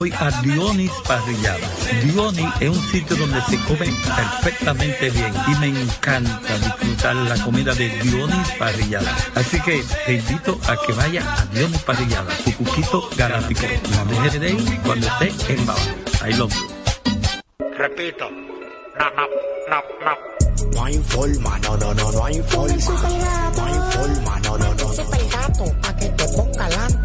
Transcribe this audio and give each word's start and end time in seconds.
Voy 0.00 0.12
a 0.16 0.30
Dionis 0.42 0.92
Parrillada. 1.08 1.68
Dionis 2.04 2.46
es 2.60 2.68
un 2.68 2.82
sitio 2.92 3.16
donde 3.16 3.40
se 3.42 3.58
come 3.64 3.86
perfectamente 4.16 5.10
bien 5.10 5.34
y 5.48 5.54
me 5.56 5.66
encanta 5.80 6.56
disfrutar 6.56 7.16
la 7.16 7.36
comida 7.42 7.74
de 7.74 7.88
Dionis 7.88 8.48
Parrillada. 8.60 9.12
Así 9.34 9.60
que 9.60 9.82
te 10.06 10.14
invito 10.14 10.56
a 10.68 10.76
que 10.86 10.92
vaya 10.92 11.24
a 11.34 11.44
Dionis 11.46 11.82
Parrillada, 11.82 12.30
su 12.44 12.54
cuquito 12.58 13.10
galáctico. 13.16 13.62
No 13.92 14.22
dejes 14.22 14.40
de 14.40 14.50
ir 14.52 14.80
cuando 14.82 15.04
esté 15.04 15.52
en 15.52 15.66
Baba. 15.66 15.80
Ahí 16.22 16.32
lo 16.34 16.48
Repito. 17.76 18.30
No, 18.30 19.10
no, 19.16 19.26
no, 19.68 19.82
no. 20.04 20.70
No 20.74 20.84
hay 20.84 20.98
forma, 20.98 21.58
no, 21.58 21.76
no, 21.76 21.94
no, 21.94 22.12
no 22.12 22.24
hay 22.24 22.40
forma. 22.42 22.76
No 23.56 23.64
hay 23.64 23.92
forma, 23.92 24.40
no, 24.44 24.58
no, 24.58 24.74
no. 24.74 24.92
Super 24.92 25.28
gato, 25.28 25.64
que 25.98 26.08
te 26.10 26.24
ponga. 26.36 26.97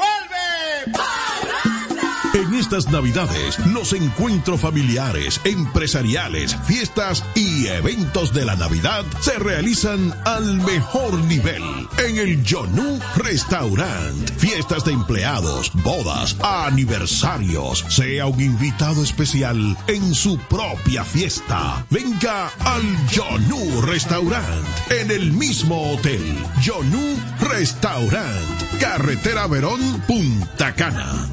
estas 2.58 2.88
Navidades, 2.90 3.58
los 3.66 3.92
encuentros 3.92 4.60
familiares, 4.60 5.40
empresariales, 5.44 6.56
fiestas 6.66 7.24
y 7.36 7.68
eventos 7.68 8.34
de 8.34 8.44
la 8.44 8.56
Navidad 8.56 9.04
se 9.20 9.38
realizan 9.38 10.12
al 10.24 10.56
mejor 10.62 11.14
nivel 11.24 11.62
en 12.04 12.16
el 12.16 12.42
Yonu 12.42 12.98
Restaurant. 13.16 14.30
Fiestas 14.38 14.84
de 14.84 14.92
empleados, 14.92 15.70
bodas, 15.84 16.36
aniversarios. 16.40 17.84
Sea 17.88 18.26
un 18.26 18.40
invitado 18.40 19.04
especial 19.04 19.76
en 19.86 20.14
su 20.14 20.36
propia 20.38 21.04
fiesta. 21.04 21.86
Venga 21.90 22.48
al 22.64 22.82
Yonu 23.08 23.82
Restaurant 23.82 24.66
en 24.90 25.10
el 25.12 25.32
mismo 25.32 25.92
hotel. 25.92 26.36
Yonu 26.62 27.16
Restaurant. 27.40 28.80
Carretera 28.80 29.46
Verón, 29.46 30.02
Punta 30.06 30.74
Cana. 30.74 31.28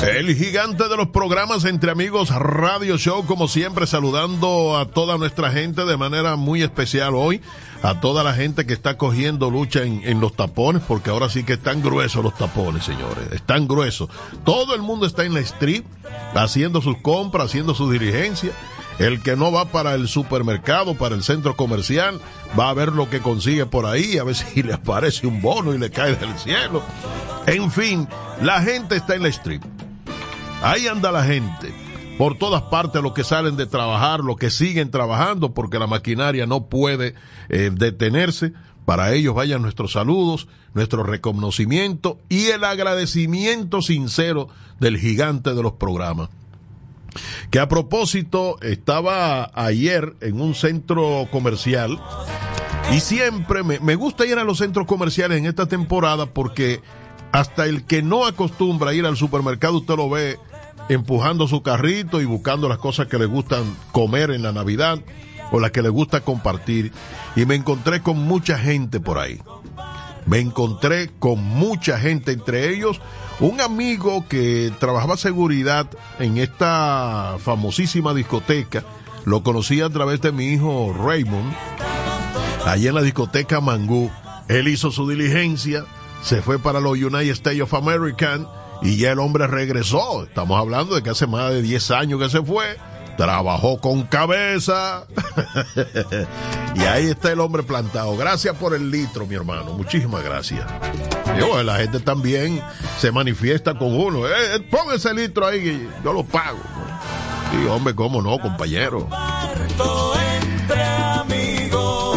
El 0.01 0.35
gigante 0.35 0.87
de 0.87 0.97
los 0.97 1.07
programas 1.07 1.65
Entre 1.65 1.89
Amigos 1.89 2.29
Radio 2.29 2.97
Show, 2.97 3.25
como 3.25 3.47
siempre, 3.47 3.87
saludando 3.87 4.77
a 4.77 4.89
toda 4.89 5.17
nuestra 5.17 5.51
gente 5.51 5.85
de 5.85 5.97
manera 5.97 6.35
muy 6.35 6.61
especial 6.61 7.15
hoy, 7.15 7.41
a 7.85 7.99
toda 7.99 8.23
la 8.23 8.33
gente 8.33 8.65
que 8.65 8.73
está 8.73 8.97
cogiendo 8.97 9.51
lucha 9.51 9.83
en, 9.83 10.19
los 10.19 10.35
tapones, 10.35 10.81
porque 10.87 11.11
ahora 11.11 11.29
sí 11.29 11.43
que 11.43 11.53
están 11.53 11.83
gruesos 11.83 12.23
los 12.23 12.35
tapones, 12.35 12.83
señores, 12.83 13.31
están 13.31 13.67
gruesos. 13.67 14.09
Todo 14.43 14.73
el 14.73 14.81
mundo 14.81 15.05
está 15.05 15.23
en 15.23 15.35
la 15.35 15.39
street, 15.41 15.83
haciendo 16.33 16.81
sus 16.81 16.97
compras, 16.97 17.45
haciendo 17.45 17.75
sus 17.75 17.91
diligencias. 17.91 18.53
El 18.97 19.21
que 19.21 19.35
no 19.35 19.51
va 19.51 19.65
para 19.65 19.93
el 19.93 20.07
supermercado, 20.07 20.95
para 20.95 21.13
el 21.13 21.21
centro 21.21 21.55
comercial, 21.55 22.19
va 22.57 22.69
a 22.69 22.73
ver 22.73 22.91
lo 22.91 23.07
que 23.07 23.19
consigue 23.19 23.67
por 23.67 23.85
ahí, 23.85 24.17
a 24.17 24.23
ver 24.23 24.35
si 24.35 24.63
le 24.63 24.73
aparece 24.73 25.27
un 25.27 25.41
bono 25.41 25.71
y 25.73 25.77
le 25.77 25.91
cae 25.91 26.15
del 26.15 26.35
cielo. 26.39 26.81
En 27.45 27.69
fin, 27.69 28.07
la 28.41 28.63
gente 28.63 28.95
está 28.95 29.13
en 29.13 29.21
la 29.23 29.29
street. 29.29 29.61
Ahí 30.63 30.87
anda 30.87 31.11
la 31.11 31.23
gente. 31.23 31.84
Por 32.17 32.37
todas 32.37 32.61
partes, 32.63 33.01
los 33.01 33.13
que 33.13 33.25
salen 33.25 33.57
de 33.57 33.65
trabajar, 33.65 34.21
los 34.21 34.37
que 34.37 34.49
siguen 34.49 34.89
trabajando, 34.89 35.53
porque 35.53 35.79
la 35.79 35.87
maquinaria 35.87 36.45
no 36.45 36.67
puede 36.67 37.13
eh, 37.49 37.71
detenerse. 37.73 38.53
Para 38.85 39.13
ellos 39.13 39.35
vayan 39.35 39.61
nuestros 39.61 39.91
saludos, 39.91 40.47
nuestro 40.73 41.03
reconocimiento 41.03 42.19
y 42.29 42.47
el 42.47 42.63
agradecimiento 42.63 43.81
sincero 43.81 44.47
del 44.79 44.97
gigante 44.97 45.53
de 45.53 45.61
los 45.61 45.73
programas. 45.73 46.29
Que 47.49 47.59
a 47.59 47.67
propósito, 47.67 48.57
estaba 48.61 49.51
ayer 49.53 50.15
en 50.21 50.39
un 50.39 50.53
centro 50.55 51.27
comercial 51.31 51.99
y 52.93 52.99
siempre 52.99 53.63
me, 53.63 53.95
gusta 53.95 54.25
ir 54.25 54.37
a 54.37 54.43
los 54.43 54.59
centros 54.59 54.85
comerciales 54.85 55.39
en 55.39 55.45
esta 55.45 55.65
temporada 55.65 56.27
porque 56.27 56.81
hasta 57.31 57.65
el 57.65 57.85
que 57.85 58.01
no 58.01 58.25
acostumbra 58.25 58.93
ir 58.93 59.05
al 59.05 59.17
supermercado, 59.17 59.77
usted 59.77 59.95
lo 59.95 60.09
ve 60.09 60.37
empujando 60.89 61.47
su 61.47 61.61
carrito 61.61 62.21
y 62.21 62.25
buscando 62.25 62.69
las 62.69 62.77
cosas 62.77 63.07
que 63.07 63.17
le 63.17 63.25
gustan 63.25 63.63
comer 63.91 64.31
en 64.31 64.43
la 64.43 64.51
Navidad 64.51 64.99
o 65.51 65.59
las 65.59 65.71
que 65.71 65.81
le 65.81 65.89
gusta 65.89 66.21
compartir. 66.21 66.91
Y 67.35 67.45
me 67.45 67.55
encontré 67.55 68.01
con 68.01 68.17
mucha 68.19 68.57
gente 68.57 68.99
por 68.99 69.19
ahí. 69.19 69.41
Me 70.25 70.39
encontré 70.39 71.11
con 71.19 71.43
mucha 71.43 71.99
gente, 71.99 72.31
entre 72.31 72.73
ellos 72.73 72.99
un 73.39 73.61
amigo 73.61 74.25
que 74.27 74.71
trabajaba 74.79 75.17
seguridad 75.17 75.87
en 76.19 76.37
esta 76.37 77.35
famosísima 77.39 78.13
discoteca. 78.13 78.83
Lo 79.25 79.43
conocí 79.43 79.81
a 79.81 79.89
través 79.89 80.21
de 80.21 80.31
mi 80.31 80.45
hijo 80.45 80.95
Raymond, 80.97 81.53
allí 82.65 82.87
en 82.87 82.95
la 82.95 83.01
discoteca 83.01 83.59
Mangú. 83.59 84.09
Él 84.47 84.67
hizo 84.67 84.91
su 84.91 85.07
diligencia, 85.09 85.85
se 86.21 86.41
fue 86.41 86.59
para 86.59 86.79
los 86.79 86.93
United 86.93 87.31
States 87.31 87.61
of 87.61 87.73
America 87.73 88.39
y 88.85 88.97
ya 88.97 89.11
el 89.11 89.19
hombre 89.19 89.47
regresó. 89.47 90.23
Estamos 90.23 90.59
hablando 90.59 90.95
de 90.95 91.01
que 91.01 91.09
hace 91.09 91.25
más 91.25 91.49
de 91.49 91.61
10 91.61 91.91
años 91.91 92.21
que 92.21 92.29
se 92.29 92.41
fue. 92.41 92.77
Trabajó 93.17 93.79
con 93.79 94.03
cabeza. 94.03 95.05
y 96.75 96.81
ahí 96.81 97.07
está 97.07 97.31
el 97.31 97.39
hombre 97.39 97.63
plantado. 97.63 98.15
Gracias 98.15 98.55
por 98.55 98.75
el 98.75 98.91
litro, 98.91 99.25
mi 99.25 99.35
hermano. 99.35 99.73
Muchísimas 99.73 100.23
gracias. 100.23 100.65
Yo, 101.39 101.63
la 101.63 101.77
gente 101.77 101.99
también 101.99 102.61
se 102.99 103.11
manifiesta 103.11 103.73
con 103.75 103.95
uno. 103.95 104.27
Eh, 104.27 104.55
eh, 104.55 104.59
pon 104.59 104.93
ese 104.93 105.13
litro 105.13 105.47
ahí 105.47 105.89
yo 106.03 106.13
lo 106.13 106.23
pago. 106.23 106.59
Sí, 107.51 107.65
hombre, 107.67 107.95
cómo 107.95 108.21
no, 108.21 108.37
compañero. 108.37 109.07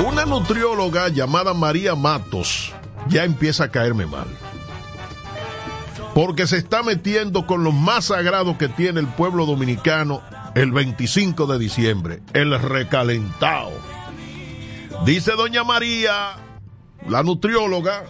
Una 0.06 0.26
nutrióloga 0.26 1.08
llamada 1.08 1.54
María 1.54 1.94
Matos 1.94 2.72
ya 3.08 3.24
empieza 3.24 3.64
a 3.64 3.70
caerme 3.70 4.04
mal. 4.06 4.26
Porque 6.18 6.48
se 6.48 6.56
está 6.56 6.82
metiendo 6.82 7.46
con 7.46 7.62
lo 7.62 7.70
más 7.70 8.06
sagrado 8.06 8.58
que 8.58 8.66
tiene 8.66 8.98
el 8.98 9.06
pueblo 9.06 9.46
dominicano 9.46 10.20
el 10.56 10.72
25 10.72 11.46
de 11.46 11.60
diciembre, 11.60 12.22
el 12.32 12.60
recalentado. 12.60 13.70
Dice 15.04 15.34
doña 15.36 15.62
María, 15.62 16.30
la 17.06 17.22
nutrióloga, 17.22 18.02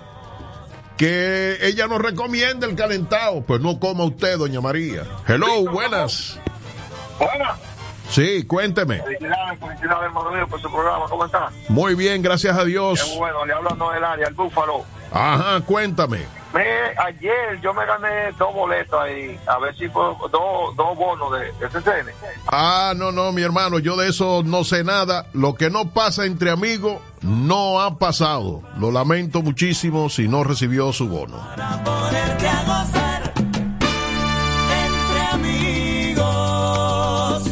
que 0.96 1.58
ella 1.60 1.86
nos 1.86 2.00
recomienda 2.00 2.66
el 2.66 2.76
calentado. 2.76 3.42
Pues 3.42 3.60
no 3.60 3.78
coma 3.78 4.04
usted, 4.04 4.38
doña 4.38 4.62
María. 4.62 5.02
Hello, 5.26 5.70
buenas. 5.70 6.40
Buenas. 7.18 7.58
Sí, 8.08 8.42
cuénteme. 8.44 9.02
Felicidades, 9.02 9.60
felicidades, 9.60 10.10
por 10.48 10.62
su 10.62 10.72
programa. 10.72 11.04
¿Cómo 11.10 11.26
está? 11.26 11.50
Muy 11.68 11.94
bien, 11.94 12.22
gracias 12.22 12.56
a 12.56 12.60
Qué 12.60 12.68
Dios. 12.68 13.16
bueno, 13.18 13.44
le 13.44 13.52
hablo 13.52 13.68
área, 13.90 14.28
el 14.28 14.32
Búfalo. 14.32 14.86
Ajá, 15.12 15.60
cuéntame. 15.60 16.37
Me, 16.54 16.62
ayer 17.04 17.60
yo 17.62 17.74
me 17.74 17.84
gané 17.84 18.32
dos 18.38 18.54
boletos 18.54 18.98
ahí, 18.98 19.38
a 19.46 19.58
ver 19.58 19.76
si 19.76 19.86
fue 19.88 20.02
dos, 20.32 20.74
dos 20.76 20.96
bonos 20.96 21.30
de, 21.32 21.52
de 21.52 21.68
CCN. 21.68 22.10
Ah, 22.50 22.94
no, 22.96 23.12
no, 23.12 23.32
mi 23.32 23.42
hermano, 23.42 23.78
yo 23.78 23.96
de 23.96 24.08
eso 24.08 24.42
no 24.44 24.64
sé 24.64 24.82
nada. 24.82 25.26
Lo 25.34 25.54
que 25.54 25.68
no 25.68 25.90
pasa 25.90 26.24
entre 26.24 26.50
amigos 26.50 27.00
no 27.20 27.80
ha 27.80 27.98
pasado. 27.98 28.62
Lo 28.78 28.90
lamento 28.90 29.42
muchísimo 29.42 30.08
si 30.08 30.26
no 30.26 30.42
recibió 30.42 30.90
su 30.92 31.08
bono. 31.08 31.36
Para 31.36 31.84
ponerte 31.84 32.48
a 32.48 32.62
gozar. 32.64 33.32
Entre 34.86 35.20
amigos. 36.14 37.42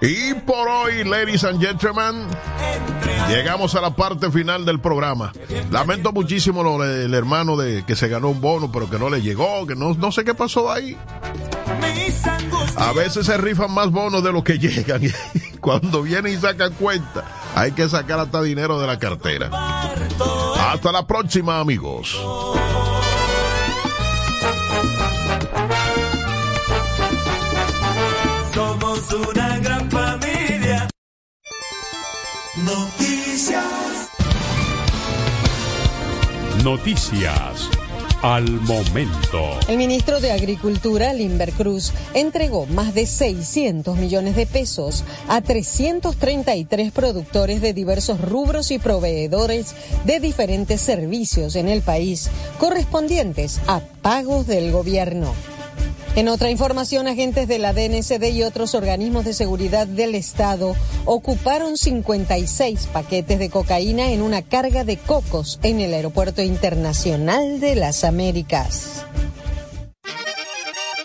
Y 0.00 0.32
por 0.34 0.68
hoy, 0.68 1.04
ladies 1.04 1.44
and 1.44 1.60
gentlemen, 1.60 2.26
llegamos 3.28 3.74
a 3.74 3.80
la 3.80 3.90
parte 3.94 4.30
final 4.30 4.64
del 4.64 4.80
programa. 4.80 5.32
Lamento 5.70 6.12
muchísimo 6.12 6.62
lo 6.62 6.78
del 6.78 7.12
hermano 7.14 7.56
de 7.56 7.84
que 7.84 7.96
se 7.96 8.08
ganó 8.08 8.28
un 8.28 8.40
bono, 8.40 8.70
pero 8.72 8.88
que 8.88 8.98
no 8.98 9.10
le 9.10 9.22
llegó, 9.22 9.66
que 9.66 9.74
no, 9.74 9.94
no 9.94 10.12
sé 10.12 10.24
qué 10.24 10.34
pasó 10.34 10.70
ahí. 10.70 10.96
A 12.76 12.92
veces 12.92 13.26
se 13.26 13.36
rifan 13.36 13.72
más 13.72 13.90
bonos 13.90 14.22
de 14.22 14.32
lo 14.32 14.44
que 14.44 14.58
llegan. 14.58 15.04
Y 15.04 15.10
cuando 15.60 16.02
vienen 16.02 16.34
y 16.34 16.36
sacan 16.36 16.72
cuenta, 16.74 17.24
hay 17.54 17.72
que 17.72 17.88
sacar 17.88 18.20
hasta 18.20 18.42
dinero 18.42 18.80
de 18.80 18.86
la 18.86 18.98
cartera. 18.98 19.50
Hasta 20.70 20.92
la 20.92 21.06
próxima, 21.06 21.60
amigos. 21.60 22.18
somos 28.54 29.12
una 29.12 29.58
gran. 29.58 29.77
Noticias. 32.64 34.08
Noticias 36.64 37.68
al 38.22 38.48
momento. 38.62 39.60
El 39.68 39.76
ministro 39.76 40.20
de 40.20 40.32
Agricultura, 40.32 41.12
Limber 41.12 41.52
Cruz, 41.52 41.92
entregó 42.14 42.66
más 42.66 42.94
de 42.94 43.06
600 43.06 43.96
millones 43.96 44.34
de 44.34 44.46
pesos 44.46 45.04
a 45.28 45.40
333 45.40 46.90
productores 46.90 47.60
de 47.60 47.74
diversos 47.74 48.20
rubros 48.20 48.70
y 48.70 48.78
proveedores 48.78 49.74
de 50.04 50.18
diferentes 50.18 50.80
servicios 50.80 51.54
en 51.54 51.68
el 51.68 51.82
país, 51.82 52.30
correspondientes 52.58 53.60
a 53.68 53.80
pagos 54.02 54.46
del 54.46 54.72
gobierno. 54.72 55.32
En 56.18 56.26
otra 56.26 56.50
información, 56.50 57.06
agentes 57.06 57.46
de 57.46 57.60
la 57.60 57.72
DNCD 57.72 58.32
y 58.32 58.42
otros 58.42 58.74
organismos 58.74 59.24
de 59.24 59.32
seguridad 59.32 59.86
del 59.86 60.16
Estado 60.16 60.74
ocuparon 61.04 61.76
56 61.76 62.88
paquetes 62.92 63.38
de 63.38 63.50
cocaína 63.50 64.10
en 64.10 64.22
una 64.22 64.42
carga 64.42 64.82
de 64.82 64.96
cocos 64.96 65.60
en 65.62 65.78
el 65.78 65.94
Aeropuerto 65.94 66.42
Internacional 66.42 67.60
de 67.60 67.76
las 67.76 68.02
Américas. 68.02 69.04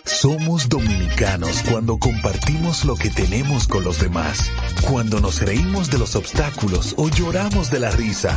Somos 0.04 0.68
dominicanos 0.68 1.62
cuando 1.70 1.96
compartimos 1.98 2.84
lo 2.84 2.96
que 2.96 3.10
tenemos 3.10 3.68
con 3.68 3.84
los 3.84 4.00
demás, 4.00 4.50
cuando 4.90 5.20
nos 5.20 5.40
reímos 5.40 5.92
de 5.92 5.98
los 5.98 6.16
obstáculos 6.16 6.92
o 6.96 7.08
lloramos 7.08 7.70
de 7.70 7.78
la 7.78 7.92
risa. 7.92 8.36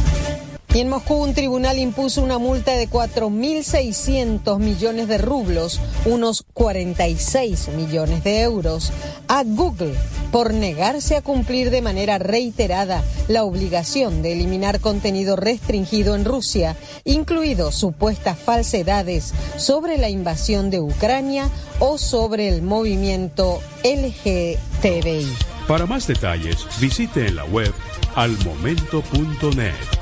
Y 0.73 0.79
en 0.79 0.89
Moscú 0.89 1.15
un 1.15 1.33
tribunal 1.33 1.79
impuso 1.79 2.23
una 2.23 2.37
multa 2.37 2.71
de 2.73 2.89
4.600 2.89 4.57
millones 4.57 5.09
de 5.09 5.17
rublos, 5.17 5.81
unos 6.05 6.45
46 6.53 7.69
millones 7.75 8.23
de 8.23 8.41
euros, 8.41 8.93
a 9.27 9.43
Google 9.43 9.93
por 10.31 10.53
negarse 10.53 11.17
a 11.17 11.21
cumplir 11.21 11.71
de 11.71 11.81
manera 11.81 12.19
reiterada 12.19 13.03
la 13.27 13.43
obligación 13.43 14.21
de 14.21 14.31
eliminar 14.31 14.79
contenido 14.79 15.35
restringido 15.35 16.15
en 16.15 16.23
Rusia, 16.23 16.77
incluidos 17.03 17.75
supuestas 17.75 18.39
falsedades 18.39 19.33
sobre 19.57 19.97
la 19.97 20.07
invasión 20.07 20.69
de 20.69 20.79
Ucrania 20.79 21.49
o 21.79 21.97
sobre 21.97 22.47
el 22.47 22.61
movimiento 22.61 23.59
LGTBI. 23.83 25.27
Para 25.67 25.85
más 25.85 26.07
detalles, 26.07 26.65
visite 26.79 27.27
en 27.27 27.35
la 27.35 27.45
web 27.45 27.73
almomento.net. 28.15 30.00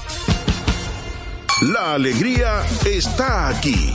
La 1.61 1.95
alegría 1.95 2.63
está 2.85 3.49
aquí, 3.49 3.93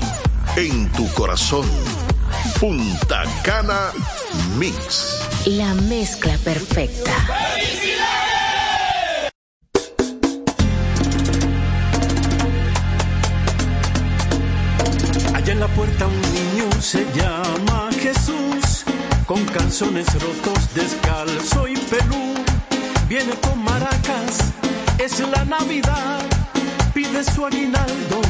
en 0.55 0.93
tu 0.93 1.11
corazón. 1.14 1.66
Punta 2.61 3.22
Cana 3.43 3.90
Mix. 4.58 5.26
La 5.46 5.72
mezcla 5.72 6.37
perfecta. 6.44 7.11
Allá 15.34 15.52
en 15.52 15.60
la 15.60 15.69
puerta 15.69 16.06
un 16.06 16.20
niño 16.20 16.70
se 16.82 17.06
llama 17.14 17.88
Jesús, 17.99 18.84
con 19.25 19.43
calzones 19.46 20.12
rotos, 20.20 20.75
descalzo 20.75 21.67
y 21.67 21.76
pelú. 21.76 22.34
Viene 23.08 23.32
con 23.40 23.64
maracas, 23.64 24.52
es 24.99 25.19
la 25.20 25.46
Navidad, 25.46 26.20
pide 26.94 27.25
su 27.25 27.44
aguinaldo, 27.44 28.20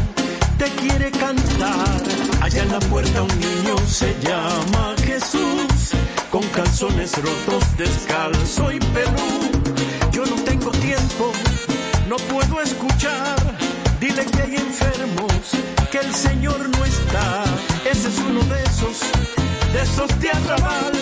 te 0.59 0.65
quiere 0.81 1.11
cantar. 1.11 2.03
Allá 2.41 2.63
en 2.63 2.73
la 2.73 2.81
puerta 2.81 3.23
un 3.23 3.39
niño 3.39 3.77
se 3.87 4.17
llama 4.21 4.95
Jesús, 5.05 5.93
con 6.31 6.43
calzones 6.49 7.13
rotos, 7.17 7.65
descalzo 7.77 8.73
y 8.73 8.79
pelú. 8.79 9.51
Yo 10.11 10.25
no 10.25 10.37
tengo 10.45 10.71
tiempo, 10.71 11.33
no 12.09 12.17
puedo 12.17 12.63
escuchar. 12.63 13.37
Dile 14.01 14.25
que 14.25 14.43
hay 14.43 14.57
enfermos, 14.57 15.43
que 15.93 15.99
el 15.99 16.15
Señor 16.15 16.59
no 16.71 16.85
está. 16.85 17.45
Ese 17.85 18.09
es 18.09 18.19
uno 18.19 18.41
de 18.45 18.63
esos, 18.63 18.97
de 19.73 19.83
esos 19.83 20.21
de 20.21 20.31
arrabal, 20.31 20.93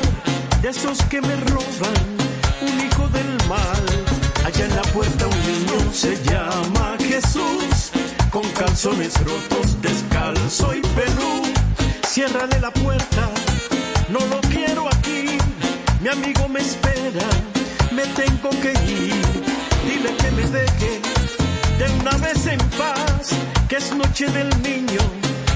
de 0.61 0.69
esos 0.69 0.99
que 1.05 1.21
me 1.21 1.37
roban, 1.37 1.95
un 2.61 2.81
hijo 2.87 3.09
del 3.09 3.49
mal. 3.49 4.22
Allá 4.45 4.65
en 4.65 4.75
la 4.75 4.83
puerta 4.83 5.27
un 5.27 5.41
niño 5.47 5.93
se 5.93 6.17
llama 6.25 6.97
Jesús, 6.99 7.93
con 8.31 8.43
calzones 8.53 9.15
rotos, 9.25 9.81
descalzo 9.81 10.75
y 10.75 10.81
pelú. 10.81 11.43
Ciérrale 12.07 12.59
la 12.61 12.73
puerta, 12.73 13.31
no 14.09 14.19
lo 14.27 14.41
quiero 14.43 14.89
aquí. 14.89 15.39
Mi 16.01 16.09
amigo 16.09 16.49
me 16.49 16.61
espera, 16.61 17.29
me 17.93 18.03
tengo 18.21 18.51
que 18.61 18.73
ir. 18.91 19.15
Dile 19.87 20.17
que 20.17 20.31
me 20.33 20.43
deje 20.49 21.01
de 21.79 22.01
una 22.01 22.17
vez 22.19 22.47
en 22.47 22.59
paz, 22.77 23.31
que 23.69 23.77
es 23.77 23.95
noche 23.95 24.27
del 24.27 24.51
niño, 24.63 25.01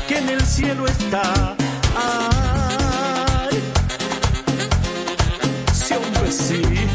que 0.06 0.18
en 0.18 0.28
el 0.28 0.40
cielo 0.46 0.86
está. 0.86 1.56
Ay, 1.96 3.60
hombre, 5.96 6.30
sí. 6.30 6.85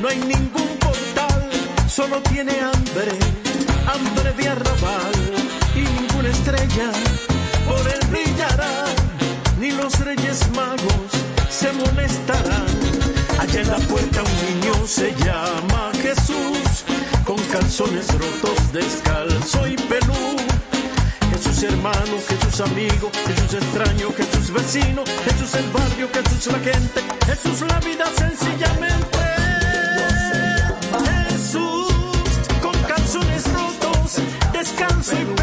No 0.00 0.08
hay 0.08 0.18
ningún 0.18 0.68
portal, 0.78 1.50
solo 1.88 2.20
tiene 2.30 2.52
hambre, 2.60 3.12
hambre 3.86 4.32
de 4.32 4.48
arrabal. 4.48 5.12
Y 5.74 5.80
ninguna 5.80 6.28
estrella 6.28 6.90
por 7.66 7.80
él 7.88 8.00
brillará, 8.10 8.84
ni 9.58 9.70
los 9.72 9.98
reyes 10.00 10.48
magos 10.54 11.10
se 11.50 11.72
molestarán. 11.72 12.66
Allá 13.38 13.60
en 13.60 13.68
la 13.68 13.78
puerta 13.78 14.22
un 14.22 14.60
niño 14.60 14.74
se 14.86 15.14
llama 15.24 15.90
Jesús, 16.02 16.84
con 17.24 17.38
calzones 17.52 18.06
rotos, 18.12 18.72
descalzo 18.72 19.66
y 19.66 19.76
pelú. 19.76 20.17
Jesús 22.26 22.60
amigo, 22.60 23.10
Jesús 23.26 23.54
extraño, 23.54 24.12
Jesús 24.16 24.50
vecino, 24.50 25.04
Jesús 25.24 25.54
el 25.54 25.70
barrio, 25.70 26.08
Jesús 26.12 26.52
la 26.52 26.58
gente, 26.58 27.02
Jesús 27.26 27.60
la 27.68 27.78
vida 27.80 28.04
sencillamente. 28.16 29.18
Jesús 31.28 31.92
con 32.60 32.74
calzones 32.82 33.44
rotos, 33.52 34.16
descanso 34.52 35.12
y 35.14 35.37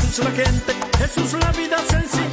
Jesús 0.00 0.24
la 0.24 0.30
gente, 0.30 0.74
Jesús 0.98 1.32
la 1.34 1.52
vida 1.52 1.78
sencilla. 1.88 2.23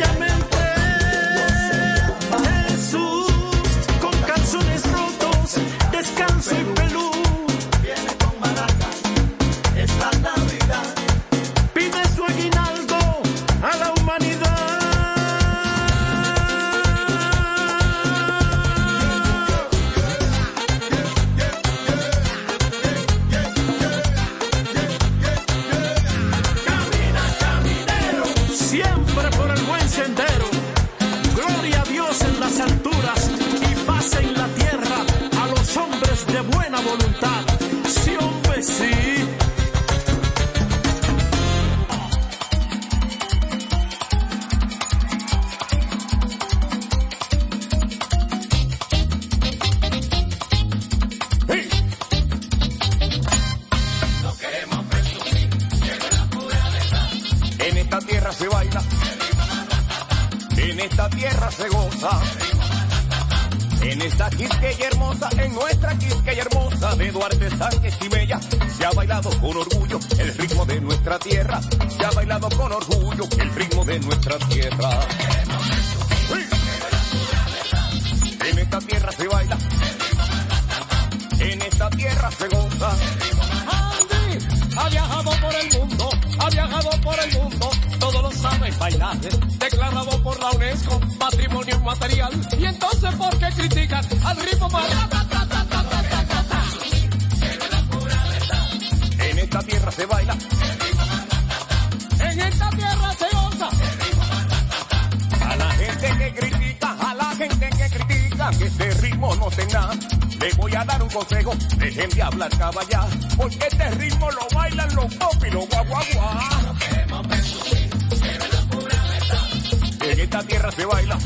tierra 120.44 120.72
se 120.72 120.86
baila, 120.86 121.18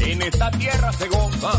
en 0.00 0.22
esta 0.22 0.50
tierra 0.52 0.92
se 0.92 1.08
goza. 1.08 1.52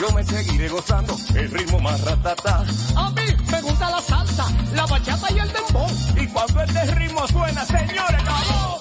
Yo 0.00 0.10
me 0.12 0.24
seguiré 0.24 0.68
gozando 0.68 1.16
el 1.34 1.50
ritmo 1.50 1.80
más 1.80 2.00
ratata. 2.02 2.64
A 2.96 3.10
mí 3.10 3.22
me 3.50 3.62
gusta 3.62 3.90
la 3.90 4.00
salsa, 4.00 4.46
la 4.74 4.86
bachata 4.86 5.32
y 5.32 5.38
el 5.38 5.52
dembow. 5.52 5.88
Y 6.16 6.26
cuando 6.28 6.62
este 6.62 6.94
ritmo 6.94 7.26
suena, 7.26 7.64
señores, 7.64 8.22
acabó. 8.22 8.77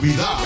Navidad. 0.00 0.37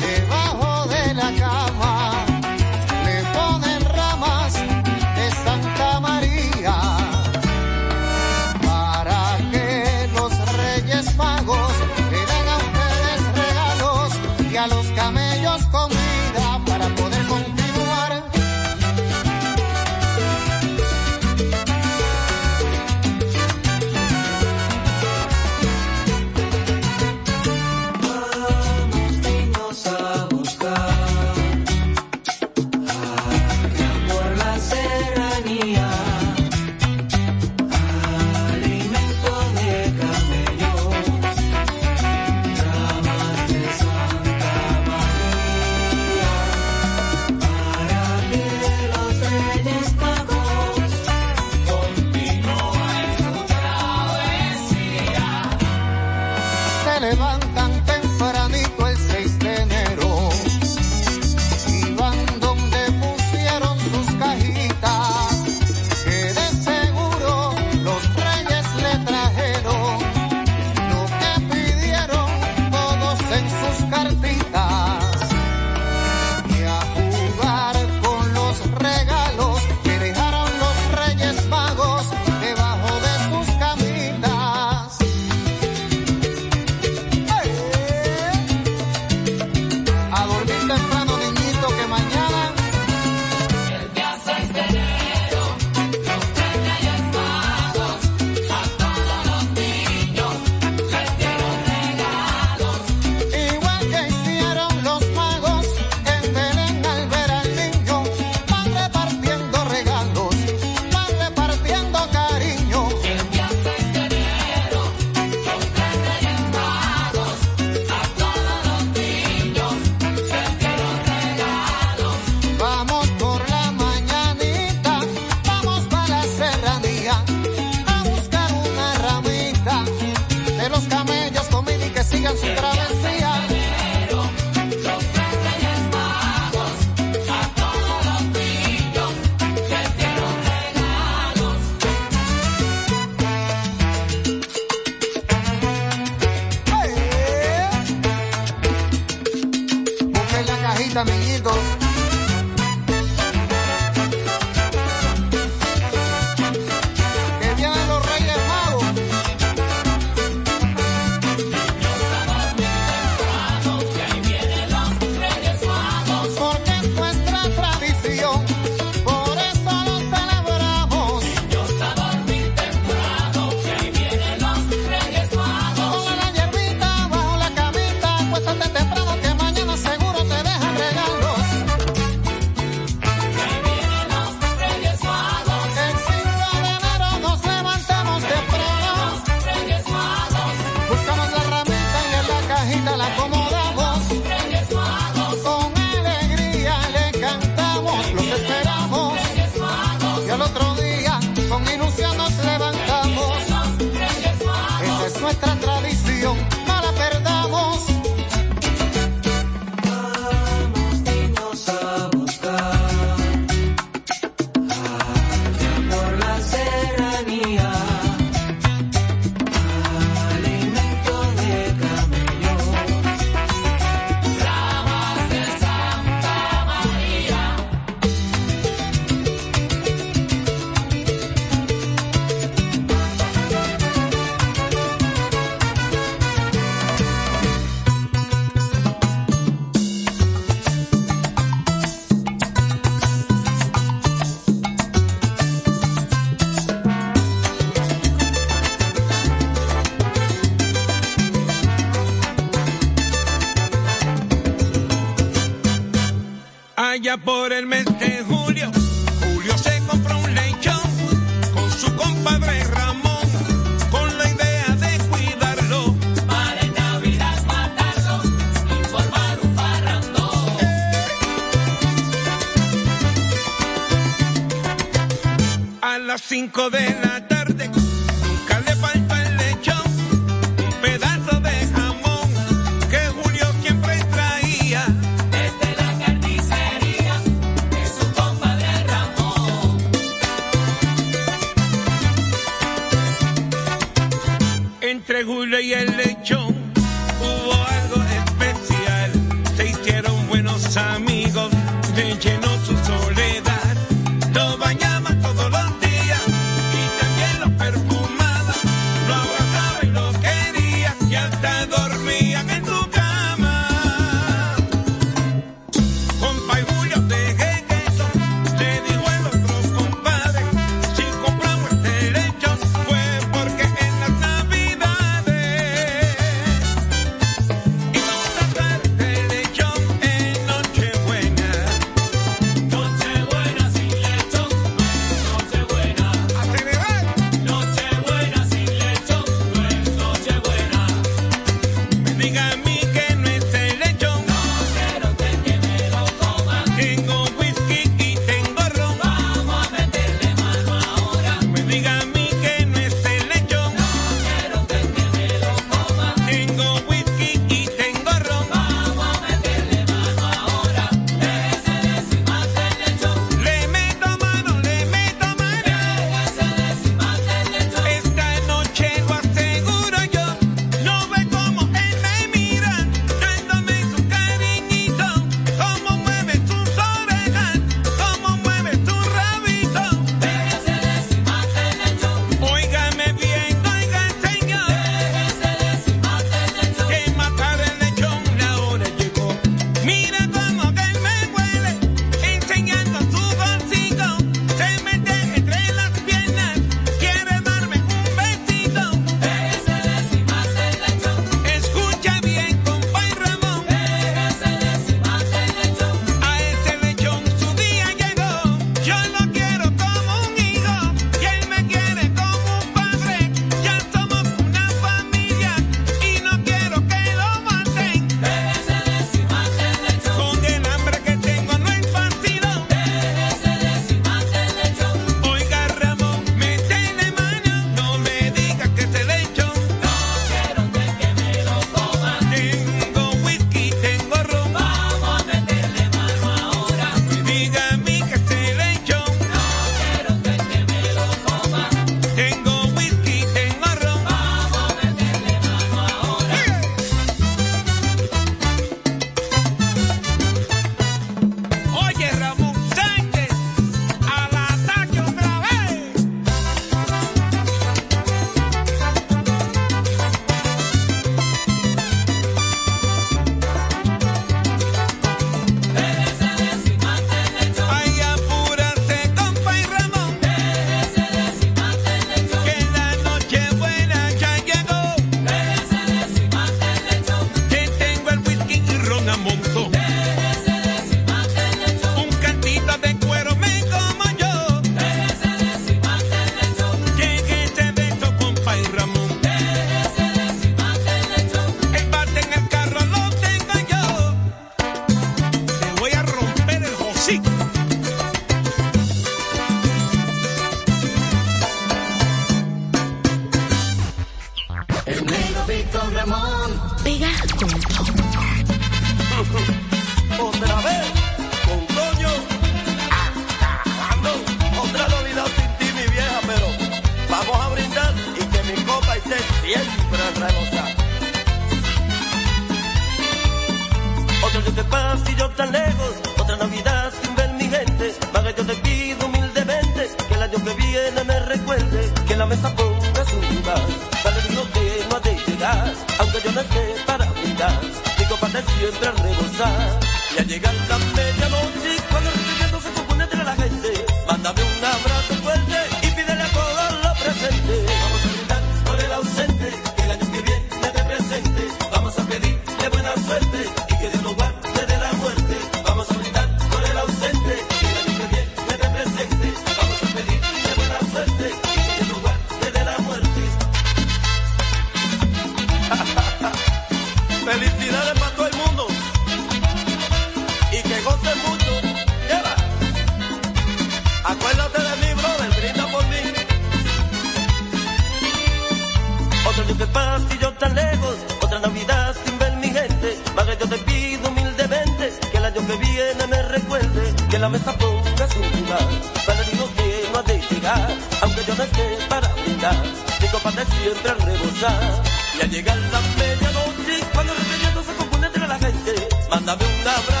cada 599.25 599.33
um 599.33 599.63
da. 599.63 600.00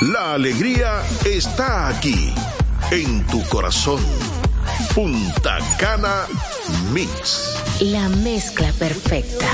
La 0.00 0.34
alegría 0.34 1.02
está 1.24 1.88
aquí, 1.88 2.34
en 2.90 3.24
tu 3.28 3.40
corazón. 3.48 4.00
Punta 4.94 5.58
Cana 5.78 6.26
Mix. 6.92 7.62
La 7.80 8.08
mezcla 8.08 8.72
perfecta. 8.72 9.46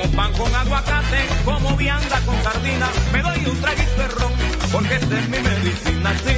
como 0.00 0.12
pan 0.12 0.32
con 0.32 0.54
aguacate, 0.54 1.18
como 1.44 1.76
vianda 1.76 2.20
con 2.24 2.42
sardina, 2.42 2.88
me 3.12 3.22
doy 3.22 3.46
un 3.46 3.60
traguito 3.60 3.96
de 3.96 4.08
ron, 4.08 4.32
porque 4.72 4.94
esa 4.96 5.18
es 5.18 5.28
mi 5.28 5.38
medicina, 5.38 6.14
sí. 6.24 6.36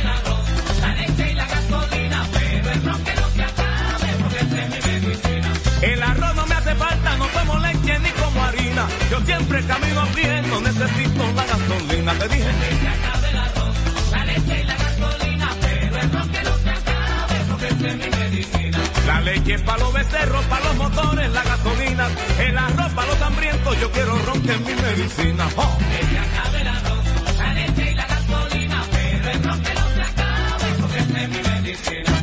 El 0.00 0.06
arroz, 0.08 0.80
la 0.80 0.94
leche 0.94 1.30
y 1.30 1.34
la 1.34 1.46
gasolina, 1.46 2.26
pero 2.32 3.04
que 3.04 3.14
no 3.14 3.28
se 3.30 3.42
acabe, 3.44 4.08
porque 4.20 4.38
es 4.38 4.50
mi 4.50 4.92
medicina. 4.92 5.52
El 5.82 6.02
arroz 6.02 6.34
no 6.34 6.46
me 6.46 6.54
hace 6.54 6.74
falta, 6.74 7.16
no 7.16 7.28
como 7.28 7.58
leche 7.58 7.98
ni 8.00 8.10
como 8.10 8.44
harina, 8.44 8.86
yo 9.10 9.20
siempre 9.20 9.64
camino 9.66 10.00
abriendo, 10.00 10.60
necesito 10.60 11.32
la 11.32 11.44
gasolina, 11.44 12.12
te 12.14 12.28
dije. 12.28 12.44
Que 12.44 12.76
se 12.76 12.88
acabe 12.88 13.30
el 13.30 13.36
arroz, 13.36 13.76
la 14.10 14.24
leche 14.24 14.60
y 14.60 14.64
la 14.64 14.76
gasolina, 14.76 15.48
pero 15.60 15.98
el 15.98 16.12
ron 16.12 16.28
que 16.28 16.42
no 16.42 16.58
se 16.58 16.70
acabe, 16.70 17.36
porque 17.48 17.68
es 17.68 17.96
mi 17.96 18.10
medicina. 18.18 18.78
La 19.06 19.20
leche 19.20 19.58
para 19.60 19.78
los 19.78 19.92
becerros, 19.92 20.44
para 20.46 20.64
los 20.64 20.76
motores, 20.76 21.30
la 21.30 21.42
gasolina, 21.44 22.08
el 22.38 22.58
arroz 22.58 22.92
para 22.92 23.08
los 23.08 23.20
hambrientos, 23.22 23.80
yo 23.80 23.90
quiero 23.92 24.18
ron 24.18 24.42
que 24.42 24.52
es 24.52 24.60
mi 24.60 24.74
medicina. 24.74 25.46
¡Oh! 25.56 25.78
Que 25.78 26.06
se 26.06 26.18
acabe 26.18 26.60
el 26.60 26.68
arroz, 26.68 27.04
la 27.38 27.54
leche 27.54 27.90
y 27.90 27.94
la 27.94 28.06
gasolina, 28.06 28.84
pero 28.90 29.30
el 29.30 29.44
ron 29.44 29.62
que 29.62 29.74
no 29.74 29.88
se 29.94 30.02
acabe 30.02 30.74
porque 30.80 30.98
es 30.98 31.28
mi 31.28 31.42
medicina. 31.42 32.13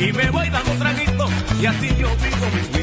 y 0.00 0.12
me 0.14 0.30
voy 0.30 0.48
dando 0.48 0.72
traguito 0.72 1.28
y 1.60 1.66
así 1.66 1.88
yo 1.98 2.08
vivo 2.16 2.46
mi 2.54 2.79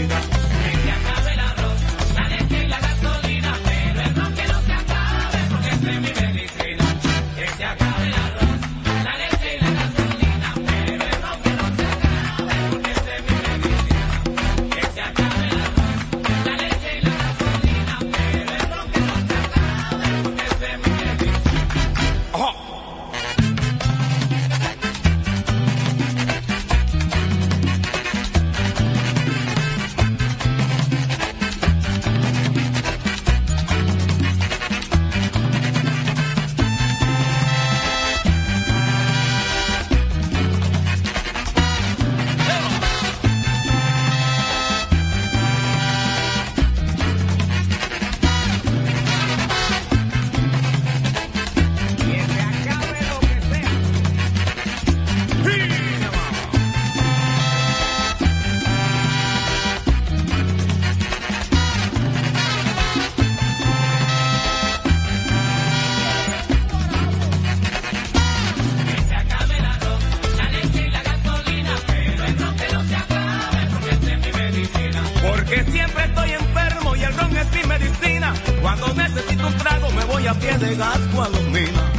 Cuando 78.61 78.93
necesito 78.93 79.47
un 79.47 79.57
trago 79.57 79.91
me 79.91 80.05
voy 80.05 80.27
a 80.27 80.33
pie 80.33 80.57
de 80.57 80.75
gas 80.75 80.99
a 81.21 81.29
los 81.29 81.43
minas. 81.43 81.96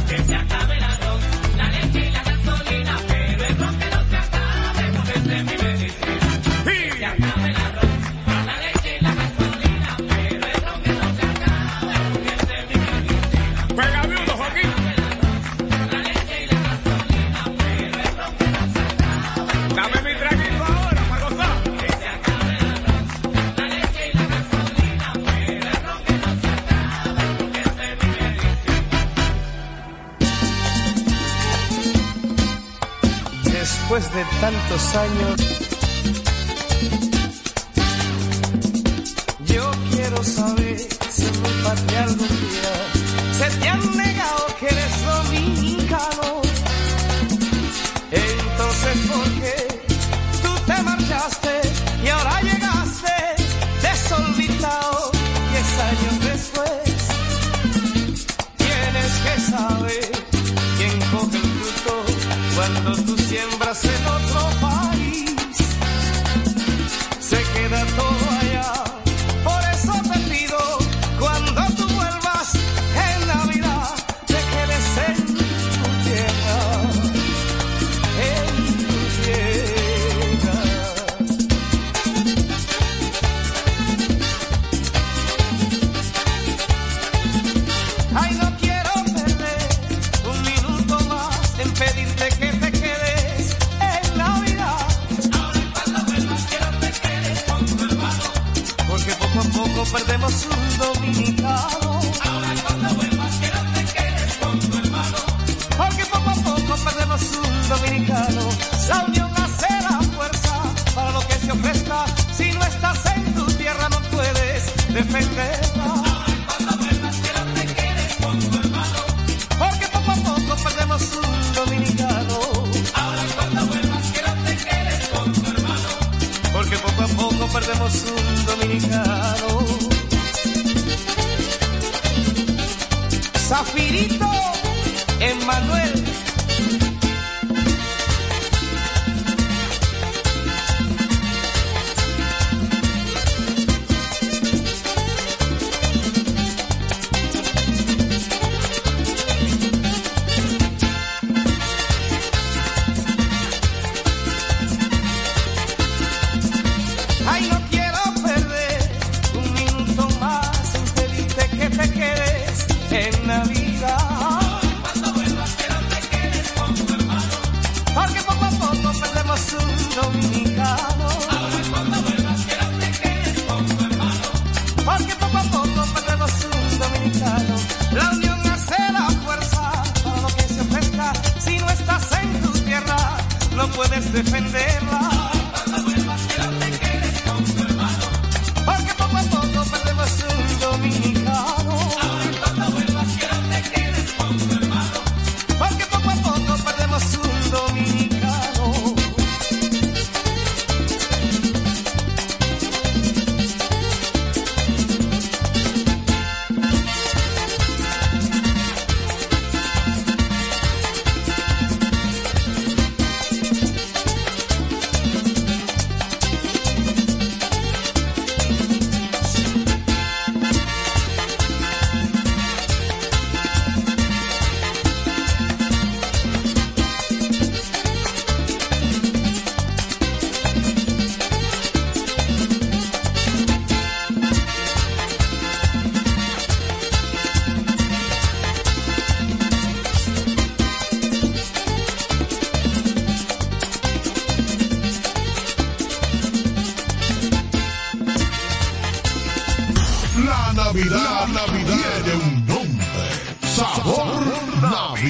tantos 34.39 34.95
años. 34.95 35.58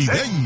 navideño 0.10 0.39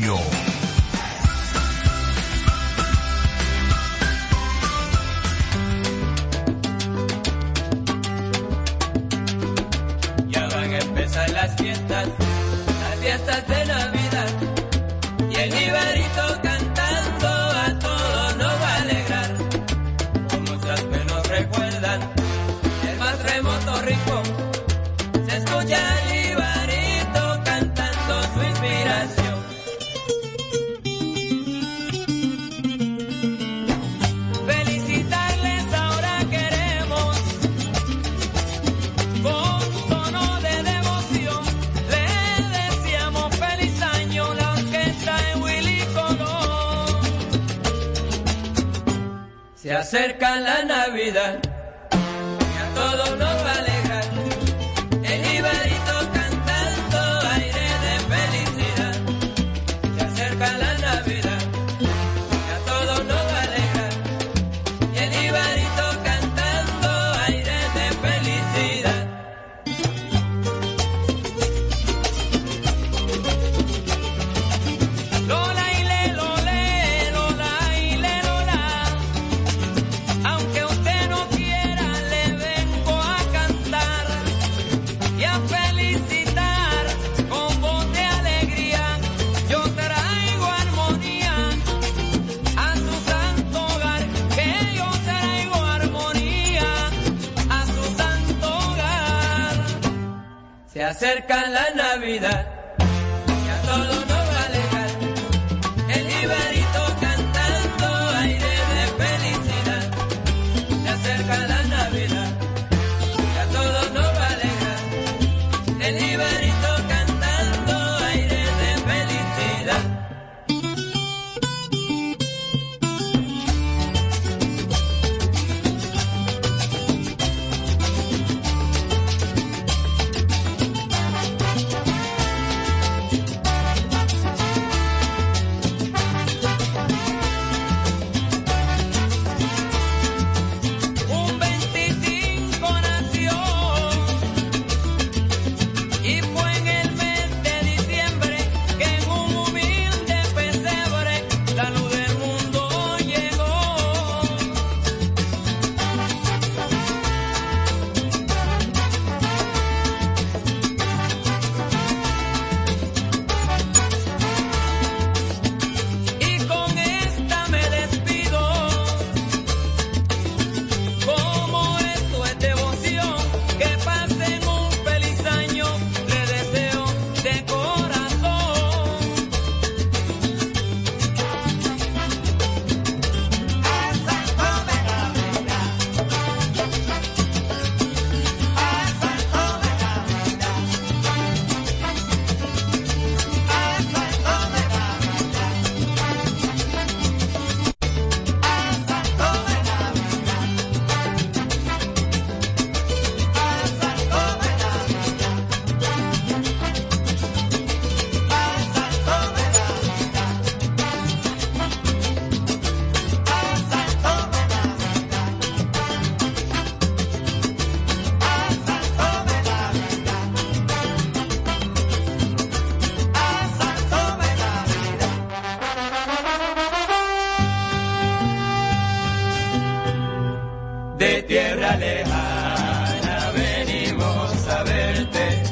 de 230.98 231.22
tierra 231.22 231.76
lejana 231.76 233.32
venimos 233.34 234.48
a 234.48 234.62
verte, 234.62 235.42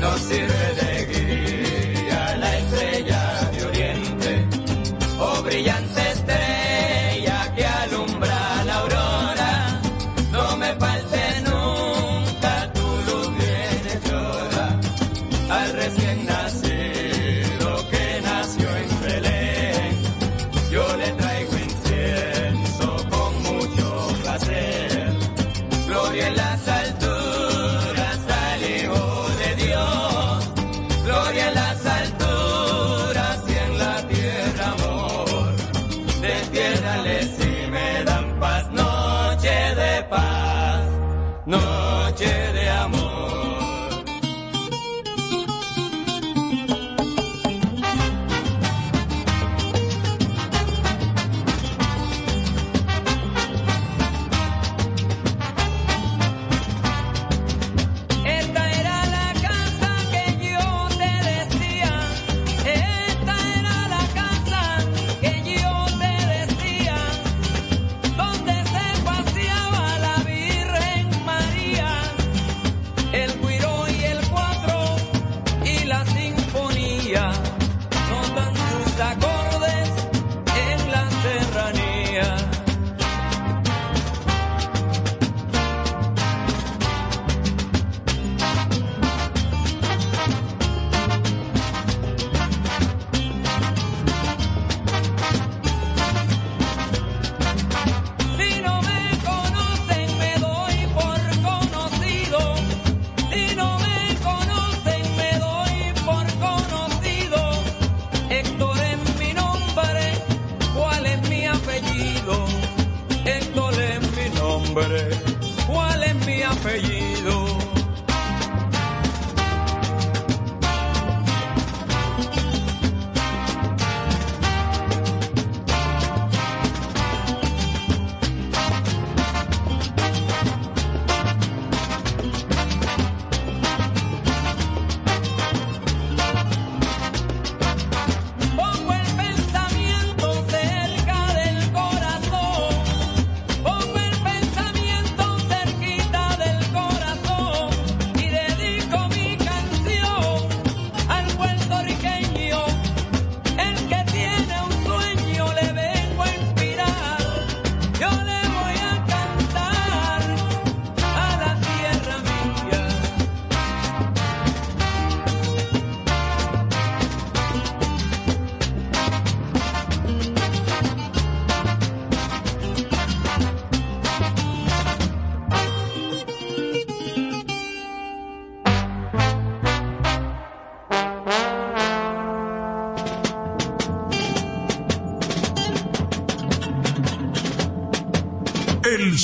no 0.00 0.16
sirve 0.18 0.74
de 0.80 0.93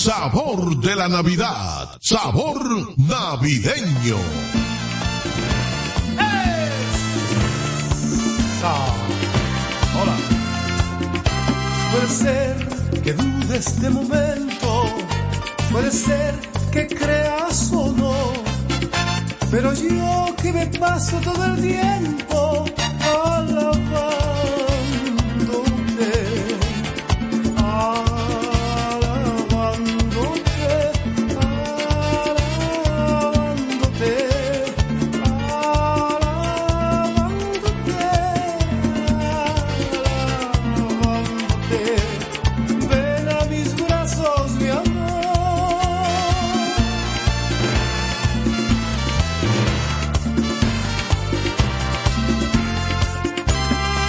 sabor 0.01 0.79
de 0.79 0.97
la 0.97 1.09
Navidad, 1.09 1.99
sabor 2.01 2.95
navideño. 2.97 4.17
Hola. 10.01 10.17
Puede 11.93 12.09
ser 12.09 13.03
que 13.03 13.13
dudes 13.13 13.83
de 13.83 13.91
momento, 13.91 14.85
puede 15.71 15.91
ser 15.91 16.35
que 16.73 16.87
creas 16.87 17.71
o 17.71 17.93
no, 17.93 18.33
pero 19.51 19.75
yo 19.75 20.35
que 20.41 20.51
me 20.51 20.67
paso 20.79 21.19
todo 21.23 21.45
el 21.45 21.61
tiempo 21.61 22.30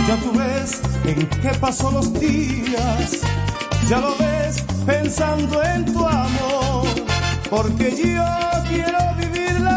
Ya 0.08 0.18
tú 0.18 0.32
ves 0.38 0.82
en 1.06 1.28
qué 1.42 1.50
pasó 1.60 1.92
los 1.92 2.12
días, 2.20 3.22
ya 3.88 4.00
lo 4.00 4.16
ves 4.18 4.64
pensando 4.86 5.64
en 5.64 5.86
tu 5.86 6.06
amor, 6.06 6.88
porque 7.50 7.92
yo 7.92 8.26
quiero 8.68 9.00
vivir 9.18 9.62
la 9.62 9.71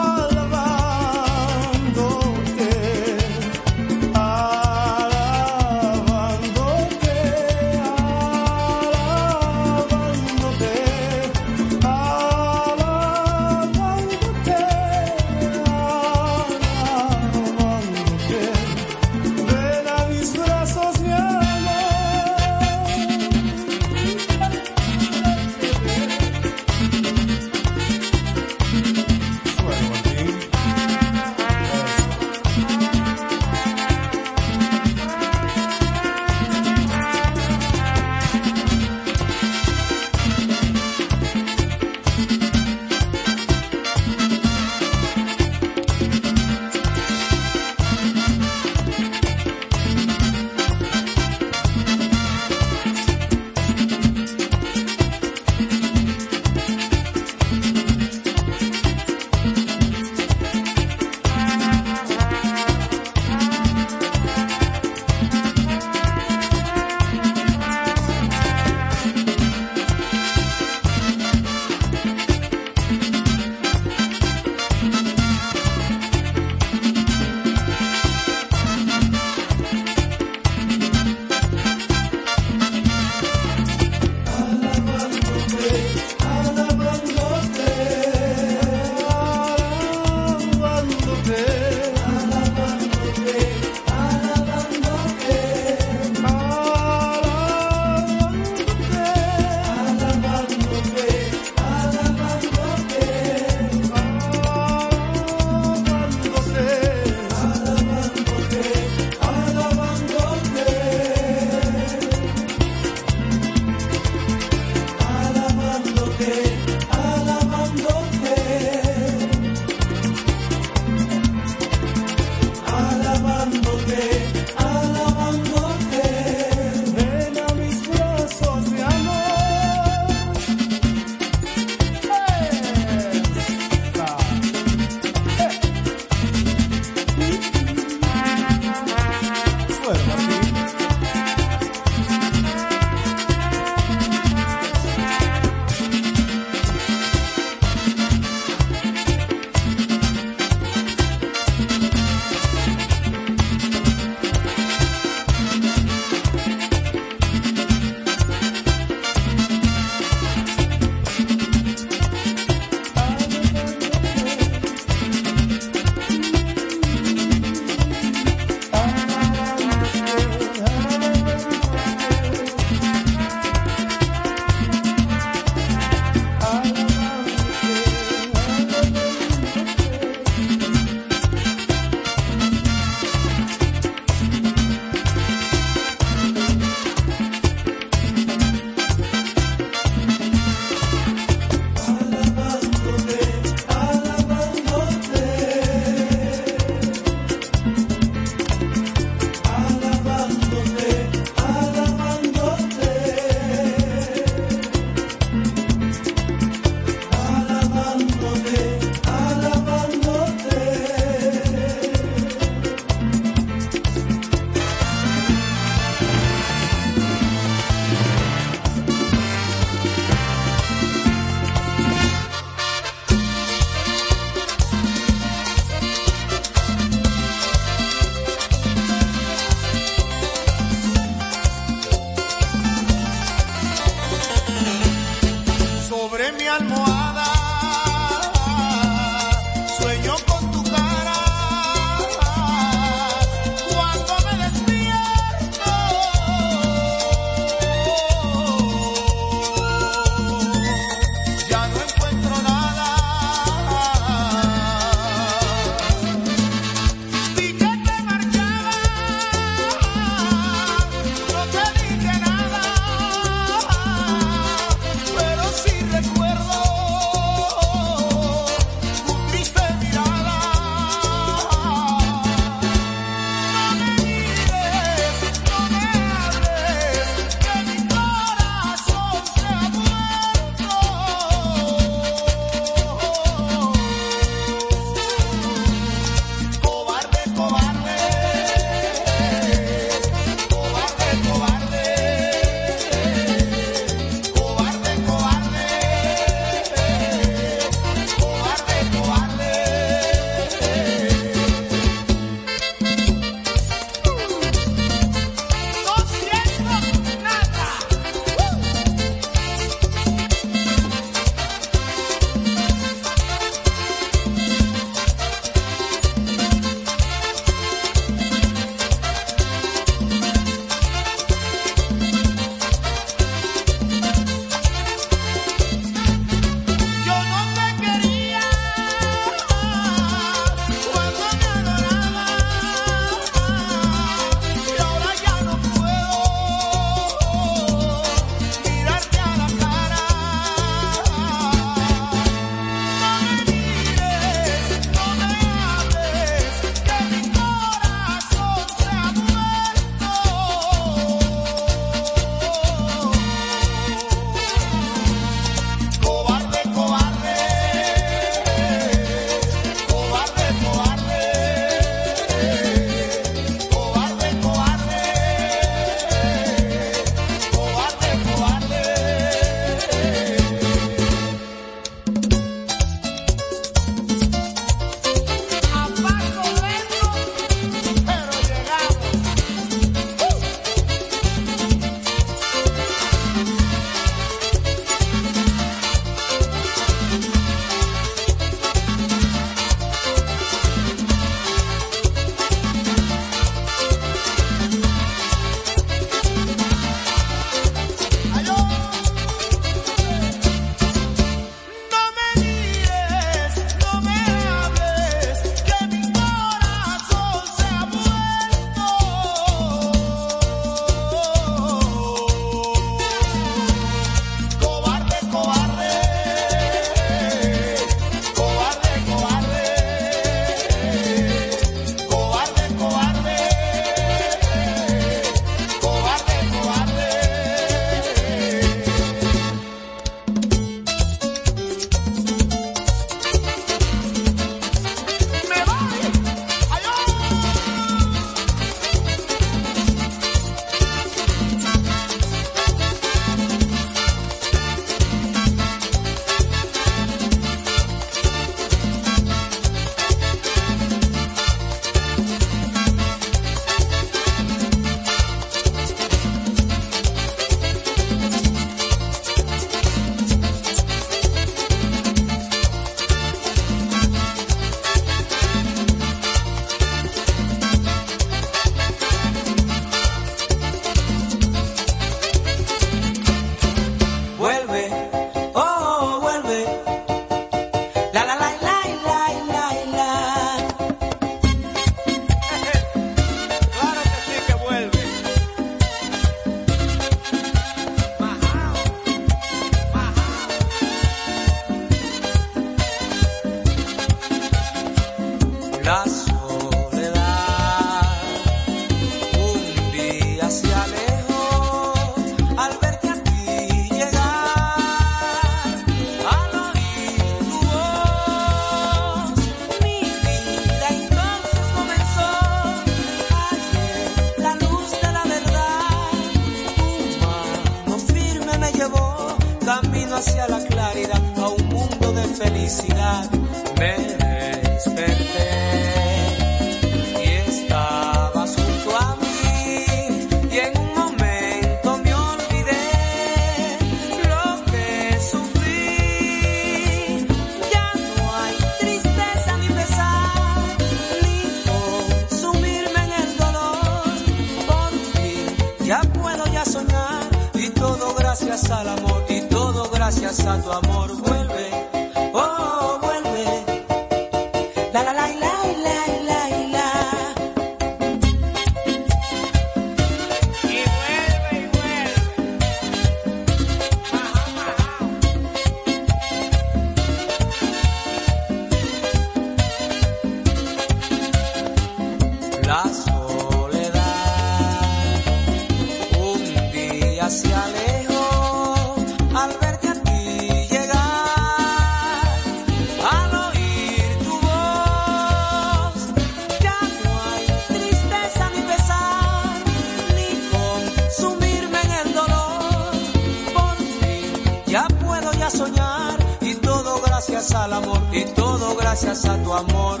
gracias 597.44 597.62
al 597.62 597.72
amor 597.74 598.00
y 598.10 598.24
todo 598.24 598.74
gracias 598.76 599.26
a 599.26 599.42
tu 599.42 599.52
amor. 599.52 600.00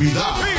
Vida. 0.00 0.49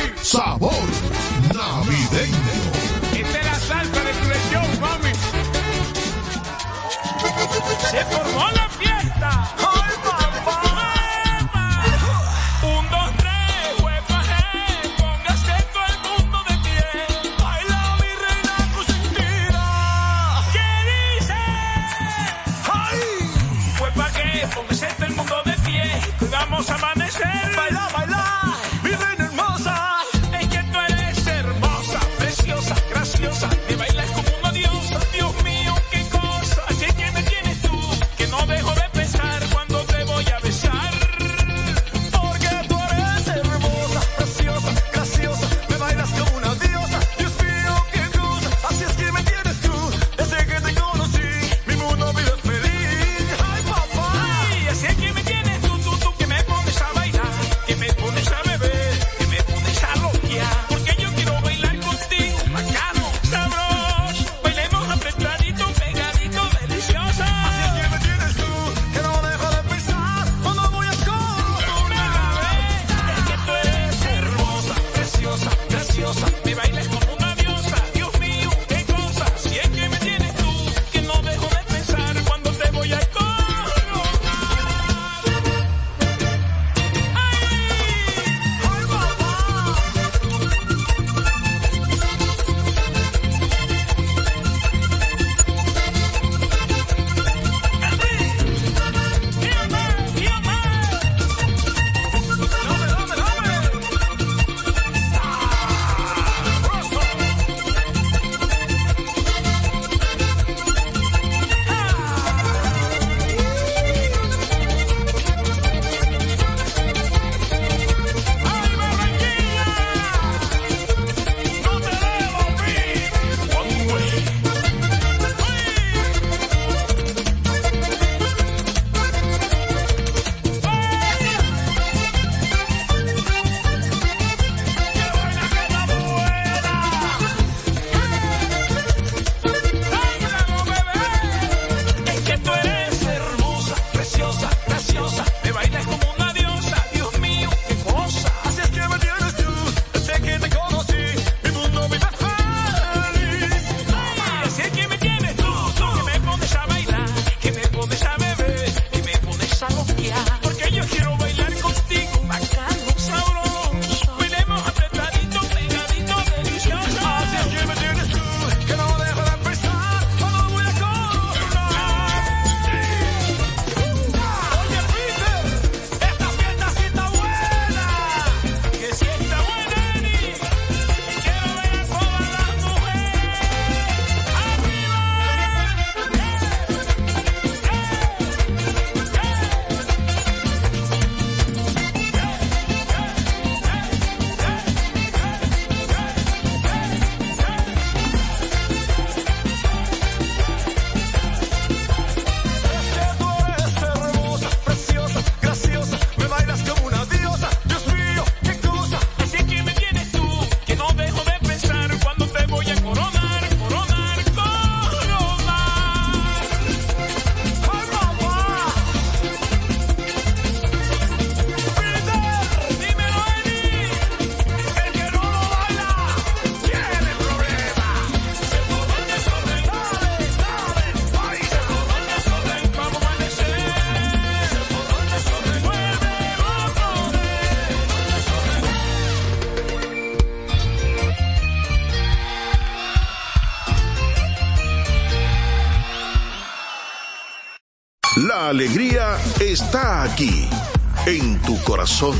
Corazón. 251.64 252.16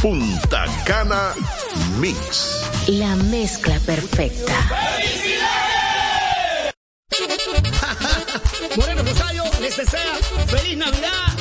Punta 0.00 0.66
Cana 0.84 1.34
Mix. 1.98 2.62
La 2.86 3.16
mezcla 3.16 3.78
perfecta. 3.80 4.52
Moreno 8.76 9.02
Rosario 9.02 9.44
les 9.60 9.76
desea 9.76 10.14
feliz 10.48 10.76
Navidad 10.76 11.33